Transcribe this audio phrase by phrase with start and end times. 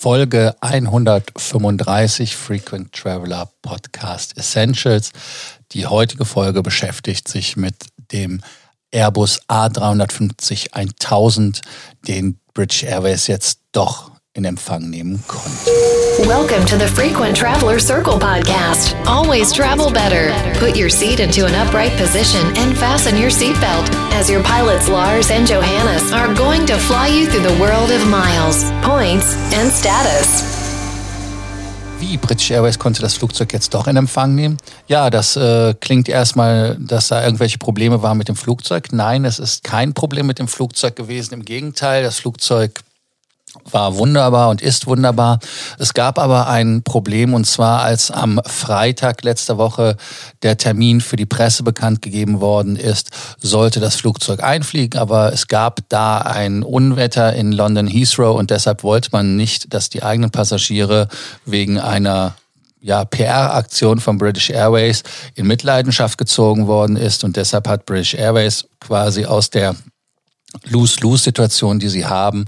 [0.00, 5.10] Folge 135 Frequent Traveler Podcast Essentials.
[5.72, 7.74] Die heutige Folge beschäftigt sich mit
[8.12, 8.40] dem
[8.92, 11.62] Airbus A350 1000,
[12.06, 15.68] den British Airways jetzt doch in Empfang nehmen konnte.
[16.28, 18.94] Welcome to the Frequent Traveler Circle podcast.
[19.04, 20.32] Always travel better.
[20.60, 25.32] Put your seat into an upright position and fasten your seatbelt as your pilots Lars
[25.32, 30.44] and Johannes are going to fly you through the world of miles, points and status.
[31.98, 34.58] Wie British Airways konnte das Flugzeug jetzt doch in Empfang nehmen?
[34.86, 38.92] Ja, das äh, klingt erstmal, dass da irgendwelche Probleme waren mit dem Flugzeug.
[38.92, 41.34] Nein, es ist kein Problem mit dem Flugzeug gewesen.
[41.34, 42.82] Im Gegenteil, das Flugzeug
[43.70, 45.38] war wunderbar und ist wunderbar.
[45.78, 49.96] Es gab aber ein Problem und zwar, als am Freitag letzter Woche
[50.42, 55.48] der Termin für die Presse bekannt gegeben worden ist, sollte das Flugzeug einfliegen, aber es
[55.48, 60.30] gab da ein Unwetter in London Heathrow und deshalb wollte man nicht, dass die eigenen
[60.30, 61.08] Passagiere
[61.44, 62.34] wegen einer
[62.80, 65.02] ja, PR-Aktion von British Airways
[65.34, 69.74] in Mitleidenschaft gezogen worden ist und deshalb hat British Airways quasi aus der
[70.64, 72.46] Lose-Lose-Situation, die sie haben,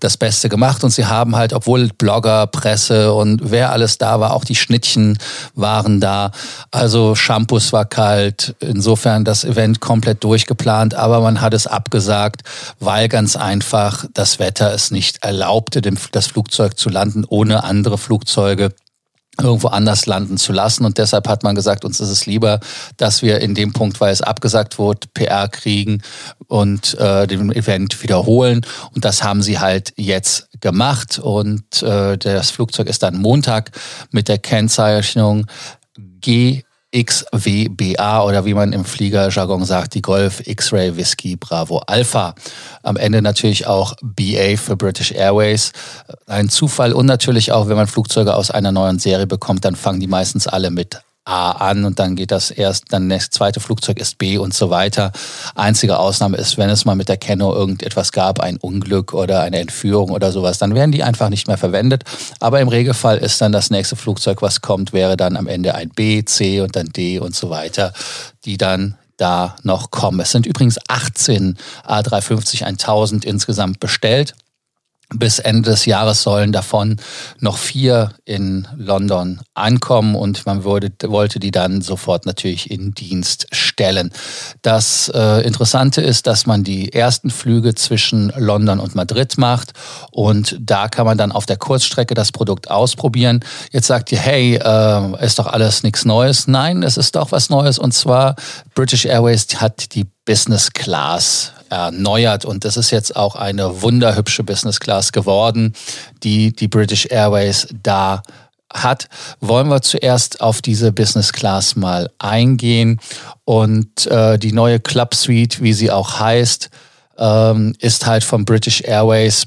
[0.00, 0.84] das Beste gemacht.
[0.84, 5.18] Und sie haben halt, obwohl Blogger, Presse und wer alles da war, auch die Schnittchen
[5.54, 6.30] waren da.
[6.70, 8.54] Also Shampoos war kalt.
[8.60, 12.42] Insofern das Event komplett durchgeplant, aber man hat es abgesagt,
[12.80, 18.72] weil ganz einfach das Wetter es nicht erlaubte, das Flugzeug zu landen ohne andere Flugzeuge
[19.40, 20.84] irgendwo anders landen zu lassen.
[20.84, 22.60] Und deshalb hat man gesagt, uns ist es lieber,
[22.96, 26.02] dass wir in dem Punkt, weil es abgesagt wurde, PR kriegen
[26.48, 28.64] und äh, den Event wiederholen.
[28.94, 31.18] Und das haben sie halt jetzt gemacht.
[31.18, 33.70] Und äh, das Flugzeug ist dann Montag
[34.10, 35.46] mit der Kennzeichnung
[35.96, 36.62] G
[36.94, 42.34] XWBA oder wie man im Fliegerjargon sagt, die Golf X-Ray Whiskey Bravo Alpha.
[42.82, 45.72] Am Ende natürlich auch BA für British Airways.
[46.26, 50.00] Ein Zufall und natürlich auch, wenn man Flugzeuge aus einer neuen Serie bekommt, dann fangen
[50.00, 54.00] die meistens alle mit A an und dann geht das erst, dann das zweite Flugzeug
[54.00, 55.12] ist B und so weiter.
[55.54, 59.60] Einzige Ausnahme ist, wenn es mal mit der Kenno irgendetwas gab, ein Unglück oder eine
[59.60, 62.02] Entführung oder sowas, dann werden die einfach nicht mehr verwendet.
[62.40, 65.90] Aber im Regelfall ist dann das nächste Flugzeug, was kommt, wäre dann am Ende ein
[65.90, 67.92] B, C und dann D und so weiter,
[68.44, 70.18] die dann da noch kommen.
[70.18, 71.56] Es sind übrigens 18
[71.86, 74.34] A350 1000 insgesamt bestellt.
[75.14, 76.96] Bis Ende des Jahres sollen davon
[77.40, 83.46] noch vier in London ankommen und man würde, wollte die dann sofort natürlich in Dienst
[83.52, 84.12] stellen.
[84.62, 89.72] Das äh, Interessante ist, dass man die ersten Flüge zwischen London und Madrid macht
[90.10, 93.40] und da kann man dann auf der Kurzstrecke das Produkt ausprobieren.
[93.70, 96.46] Jetzt sagt ihr, hey, äh, ist doch alles nichts Neues.
[96.46, 98.36] Nein, es ist doch was Neues und zwar
[98.74, 102.44] British Airways hat die Business Class erneuert.
[102.44, 105.72] Und das ist jetzt auch eine wunderhübsche Business Class geworden,
[106.22, 108.22] die die British Airways da
[108.72, 109.08] hat,
[109.40, 113.00] wollen wir zuerst auf diese Business Class mal eingehen.
[113.44, 116.70] Und äh, die neue Club Suite, wie sie auch heißt,
[117.18, 119.46] ähm, ist halt von British Airways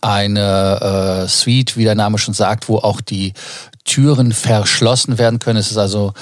[0.00, 3.32] eine äh, Suite, wie der Name schon sagt, wo auch die
[3.84, 5.58] Türen verschlossen werden können.
[5.58, 6.12] Es ist also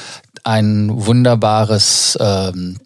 [0.44, 2.78] ein wunderbares ähm,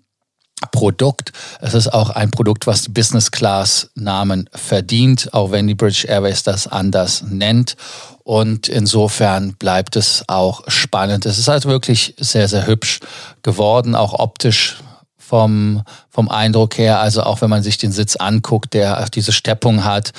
[0.73, 1.33] Produkt.
[1.61, 6.05] Es ist auch ein Produkt, was die Business Class Namen verdient, auch wenn die British
[6.05, 7.77] Airways das anders nennt.
[8.25, 11.25] Und insofern bleibt es auch spannend.
[11.27, 13.01] Es ist halt wirklich sehr, sehr hübsch
[13.43, 14.77] geworden, auch optisch
[15.17, 17.01] vom, vom Eindruck her.
[17.01, 20.13] Also auch wenn man sich den Sitz anguckt, der diese Steppung hat,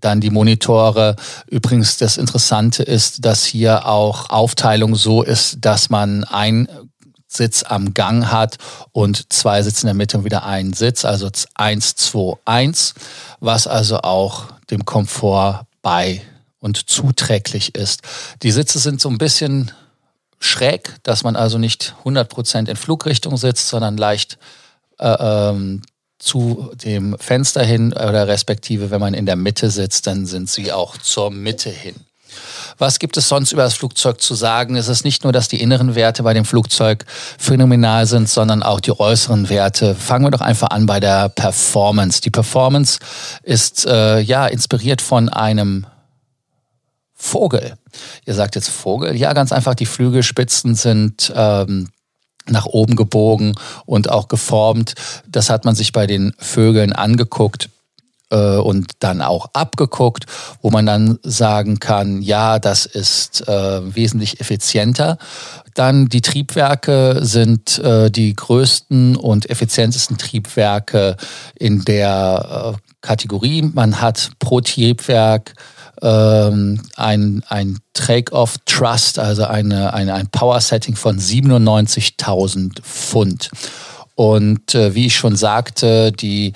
[0.00, 1.16] dann die Monitore.
[1.48, 6.68] Übrigens, das Interessante ist, dass hier auch Aufteilung so ist, dass man ein
[7.28, 8.56] Sitz am Gang hat
[8.92, 12.94] und zwei Sitze in der Mitte und wieder einen Sitz, also 1, 2, 1,
[13.40, 16.22] was also auch dem Komfort bei
[16.60, 18.02] und zuträglich ist.
[18.42, 19.72] Die Sitze sind so ein bisschen
[20.38, 24.38] schräg, dass man also nicht 100% in Flugrichtung sitzt, sondern leicht
[24.98, 25.82] äh, ähm,
[26.18, 30.72] zu dem Fenster hin oder respektive, wenn man in der Mitte sitzt, dann sind sie
[30.72, 32.05] auch zur Mitte hin.
[32.78, 34.76] Was gibt es sonst über das Flugzeug zu sagen?
[34.76, 37.04] Es ist nicht nur, dass die inneren Werte bei dem Flugzeug
[37.38, 39.94] phänomenal sind, sondern auch die äußeren Werte.
[39.94, 42.20] Fangen wir doch einfach an bei der Performance.
[42.20, 42.98] Die Performance
[43.42, 45.86] ist äh, ja inspiriert von einem
[47.14, 47.74] Vogel.
[48.26, 49.16] Ihr sagt jetzt Vogel?
[49.16, 51.88] Ja, ganz einfach, die Flügelspitzen sind ähm,
[52.48, 53.54] nach oben gebogen
[53.86, 54.94] und auch geformt.
[55.26, 57.70] Das hat man sich bei den Vögeln angeguckt
[58.30, 60.26] äh, und dann auch abgeguckt,
[60.62, 65.18] wo man dann sagen kann, ja, das ist äh, wesentlich effizienter.
[65.74, 71.16] Dann die Triebwerke sind äh, die größten und effizientesten Triebwerke
[71.54, 73.62] in der äh, Kategorie.
[73.62, 75.54] Man hat pro Triebwerk
[76.02, 83.50] ähm, ein, ein Take-off Trust, also eine, eine, ein Power-Setting von 97.000 Pfund.
[84.14, 86.54] Und äh, wie ich schon sagte, die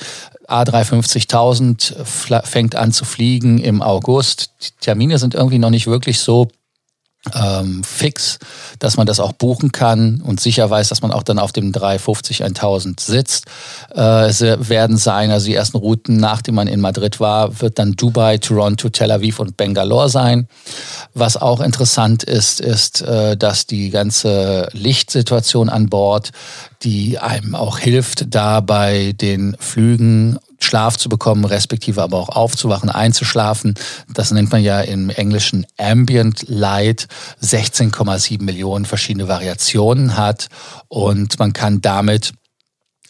[0.50, 2.04] A350.000
[2.44, 4.50] fängt an zu fliegen im August.
[4.62, 6.48] Die Termine sind irgendwie noch nicht wirklich so
[7.34, 8.38] ähm, fix,
[8.78, 11.70] dass man das auch buchen kann und sicher weiß, dass man auch dann auf dem
[11.70, 13.44] 350 1000 sitzt.
[13.94, 17.92] Äh, es werden sein, also die ersten Routen, nachdem man in Madrid war, wird dann
[17.92, 20.48] Dubai, Toronto, Tel Aviv und Bangalore sein.
[21.12, 26.30] Was auch interessant ist, ist, äh, dass die ganze Lichtsituation an Bord,
[26.82, 32.90] die einem auch hilft, da bei den Flügen Schlaf zu bekommen, respektive aber auch aufzuwachen,
[32.90, 33.74] einzuschlafen.
[34.12, 37.08] Das nennt man ja im Englischen Ambient Light,
[37.42, 40.48] 16,7 Millionen verschiedene Variationen hat
[40.88, 42.32] und man kann damit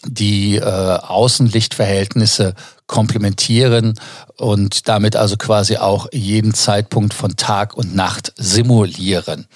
[0.07, 2.55] die äh, Außenlichtverhältnisse
[2.87, 3.95] komplementieren
[4.37, 9.47] und damit also quasi auch jeden Zeitpunkt von Tag und Nacht simulieren.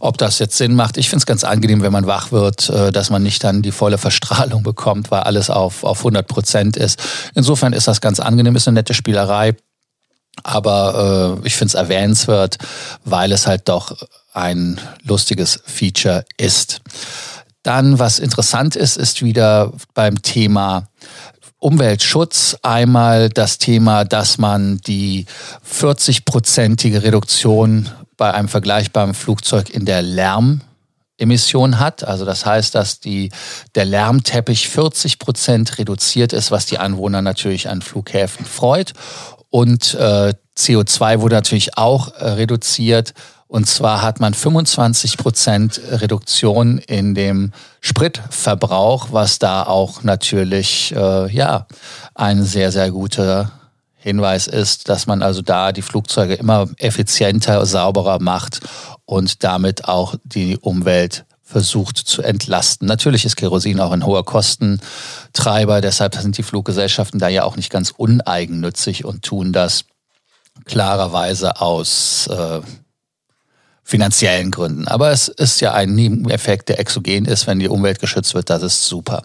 [0.00, 2.92] Ob das jetzt Sinn macht, ich finde es ganz angenehm, wenn man wach wird, äh,
[2.92, 7.00] dass man nicht dann die volle Verstrahlung bekommt, weil alles auf, auf 100 Prozent ist.
[7.34, 9.54] Insofern ist das ganz angenehm, ist eine nette Spielerei.
[10.44, 12.58] Aber äh, ich finde es erwähnenswert,
[13.04, 13.96] weil es halt doch
[14.32, 16.80] ein lustiges Feature ist.
[17.68, 20.88] Dann, was interessant ist, ist wieder beim Thema
[21.58, 25.26] Umweltschutz einmal das Thema, dass man die
[25.70, 32.04] 40-prozentige Reduktion bei einem vergleichbaren Flugzeug in der Lärmemission hat.
[32.04, 33.28] Also das heißt, dass die,
[33.74, 38.94] der Lärmteppich 40 Prozent reduziert ist, was die Anwohner natürlich an Flughäfen freut.
[39.50, 43.12] Und äh, CO2 wurde natürlich auch äh, reduziert.
[43.48, 51.32] Und zwar hat man 25 Prozent Reduktion in dem Spritverbrauch, was da auch natürlich äh,
[51.34, 51.66] ja
[52.14, 53.50] ein sehr sehr guter
[53.94, 58.60] Hinweis ist, dass man also da die Flugzeuge immer effizienter, sauberer macht
[59.06, 62.86] und damit auch die Umwelt versucht zu entlasten.
[62.86, 67.70] Natürlich ist Kerosin auch ein hoher Kostentreiber, deshalb sind die Fluggesellschaften da ja auch nicht
[67.70, 69.86] ganz uneigennützig und tun das
[70.66, 72.60] klarerweise aus äh,
[73.88, 74.86] finanziellen Gründen.
[74.86, 78.50] Aber es ist ja ein Nebeneffekt, der exogen ist, wenn die Umwelt geschützt wird.
[78.50, 79.22] Das ist super.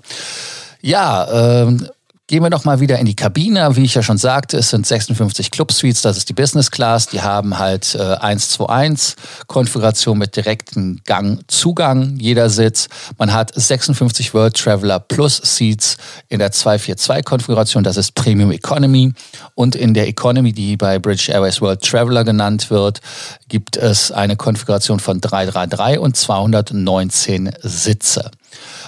[0.80, 1.89] Ja, ähm,
[2.28, 3.75] Gehen wir noch mal wieder in die Kabine.
[3.75, 7.08] Wie ich ja schon sagte, es sind 56 Club Suites, das ist die Business Class.
[7.08, 9.18] Die haben halt äh, 1 zu 1
[9.48, 12.88] Konfiguration mit direktem Gangzugang, jeder Sitz.
[13.18, 15.98] Man hat 56 World Traveler Plus Seats
[16.30, 19.12] in der 242 Konfiguration, das ist Premium Economy.
[19.54, 23.02] Und in der Economy, die bei British Airways World Traveler genannt wird,
[23.50, 28.31] gibt es eine Konfiguration von 333 und 219 Sitze.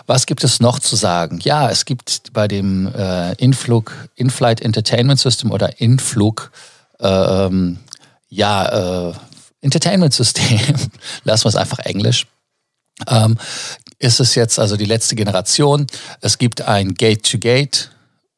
[0.06, 1.40] Was gibt es noch zu sagen?
[1.44, 6.52] Ja, es gibt bei dem äh, Influg, In-Flight Entertainment System oder Influg,
[7.00, 7.80] äh, ähm,
[8.30, 9.14] ja, äh,
[9.62, 10.60] Entertainment System,
[11.24, 12.28] lassen wir es einfach Englisch,
[13.08, 13.38] ähm,
[14.00, 15.88] ist es jetzt also die letzte Generation.
[16.22, 17.90] Es gibt ein Gate-to-Gate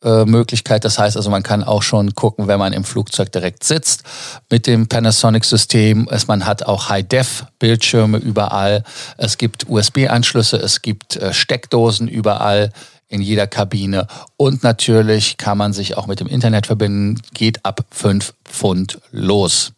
[0.04, 0.86] Möglichkeit.
[0.86, 4.04] Das heißt also, man kann auch schon gucken, wenn man im Flugzeug direkt sitzt
[4.50, 6.08] mit dem Panasonic-System.
[6.28, 8.84] Man hat auch High-Def-Bildschirme überall.
[9.18, 12.72] Es gibt USB-Anschlüsse, es gibt äh, Steckdosen überall
[13.10, 14.08] in jeder Kabine.
[14.36, 17.22] Und natürlich kann man sich auch mit dem Internet verbinden.
[17.34, 19.74] Geht ab 5 Pfund los.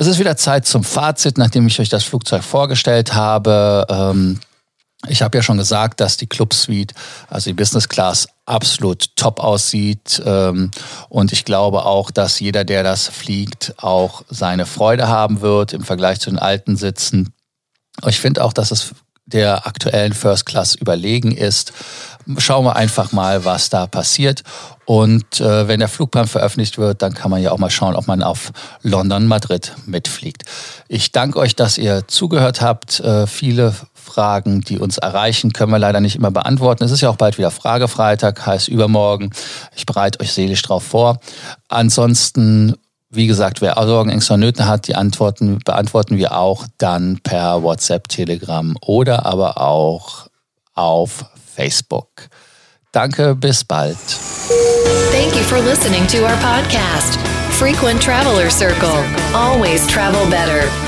[0.00, 3.84] Es ist wieder Zeit zum Fazit, nachdem ich euch das Flugzeug vorgestellt habe.
[3.90, 4.38] Ähm,
[5.06, 6.92] ich habe ja schon gesagt, dass die Club Suite,
[7.28, 10.20] also die Business Class, absolut top aussieht.
[10.24, 10.70] Ähm,
[11.08, 15.84] und ich glaube auch, dass jeder, der das fliegt, auch seine Freude haben wird im
[15.84, 17.32] Vergleich zu den alten Sitzen.
[18.06, 18.94] Ich finde auch, dass es
[19.28, 21.72] der aktuellen First Class überlegen ist.
[22.38, 24.42] Schauen wir einfach mal, was da passiert.
[24.86, 28.06] Und äh, wenn der Flugplan veröffentlicht wird, dann kann man ja auch mal schauen, ob
[28.06, 28.52] man auf
[28.82, 30.44] London, Madrid mitfliegt.
[30.88, 33.00] Ich danke euch, dass ihr zugehört habt.
[33.00, 33.74] Äh, viele
[34.08, 36.84] Fragen, die uns erreichen, können wir leider nicht immer beantworten.
[36.84, 39.30] Es ist ja auch bald wieder Fragefreitag, heißt übermorgen.
[39.76, 41.20] Ich bereite euch seelisch drauf vor.
[41.68, 42.74] Ansonsten,
[43.10, 47.62] wie gesagt, wer Sorgen, Ängste und Nöten hat, die Antworten beantworten wir auch dann per
[47.62, 50.26] WhatsApp, Telegram oder aber auch
[50.74, 52.28] auf Facebook.
[52.92, 53.98] Danke, bis bald.
[55.12, 57.18] Thank you for listening to our podcast.
[57.58, 59.04] Frequent Traveler Circle.
[59.34, 60.87] Always travel better.